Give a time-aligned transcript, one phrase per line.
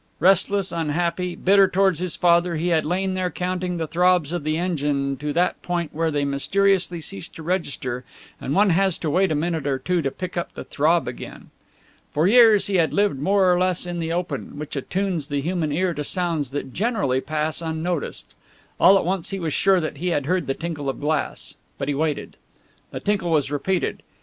[0.19, 4.57] Restless, unhappy, bitter toward his father, he had lain there counting the throbs of the
[4.57, 8.03] engine to that point where they mysteriously cease to register
[8.39, 11.51] and one has to wait a minute or two to pick up the throb again.
[12.15, 15.71] For years he had lived more or less in the open, which attunes the human
[15.71, 18.35] ear to sounds that generally pass unnoticed.
[18.79, 21.87] All at once he was sure that he had heard the tinkle of glass, but
[21.87, 22.37] he waited.
[22.89, 24.01] The tinkle was repeated.